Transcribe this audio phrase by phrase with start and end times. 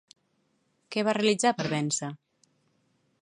[0.95, 2.11] Què va realitzar per vèncer?